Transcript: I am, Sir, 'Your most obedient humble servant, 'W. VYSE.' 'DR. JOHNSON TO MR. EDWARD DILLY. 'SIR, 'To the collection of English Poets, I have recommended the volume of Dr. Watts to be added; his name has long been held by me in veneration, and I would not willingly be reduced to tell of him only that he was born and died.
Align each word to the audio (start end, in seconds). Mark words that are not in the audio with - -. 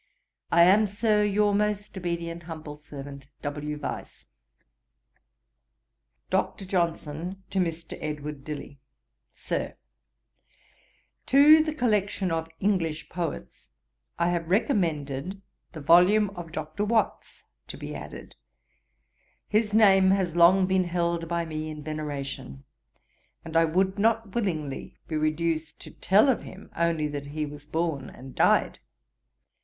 I 0.51 0.63
am, 0.63 0.87
Sir, 0.87 1.23
'Your 1.23 1.53
most 1.53 1.95
obedient 1.95 2.41
humble 2.49 2.75
servant, 2.75 3.27
'W. 3.43 3.77
VYSE.' 3.77 4.25
'DR. 6.31 6.65
JOHNSON 6.67 7.43
TO 7.51 7.59
MR. 7.59 7.99
EDWARD 8.01 8.43
DILLY. 8.43 8.79
'SIR, 9.31 9.75
'To 11.27 11.63
the 11.63 11.75
collection 11.75 12.31
of 12.31 12.49
English 12.59 13.09
Poets, 13.09 13.69
I 14.17 14.29
have 14.29 14.49
recommended 14.49 15.43
the 15.73 15.81
volume 15.81 16.31
of 16.31 16.51
Dr. 16.51 16.83
Watts 16.83 17.43
to 17.67 17.77
be 17.77 17.93
added; 17.93 18.33
his 19.47 19.71
name 19.71 20.09
has 20.09 20.35
long 20.35 20.65
been 20.65 20.85
held 20.85 21.27
by 21.27 21.45
me 21.45 21.69
in 21.69 21.83
veneration, 21.83 22.63
and 23.45 23.55
I 23.55 23.65
would 23.65 23.99
not 23.99 24.33
willingly 24.33 24.97
be 25.07 25.15
reduced 25.15 25.79
to 25.81 25.91
tell 25.91 26.27
of 26.27 26.41
him 26.41 26.71
only 26.75 27.07
that 27.09 27.27
he 27.27 27.45
was 27.45 27.67
born 27.67 28.09
and 28.09 28.33
died. 28.33 28.79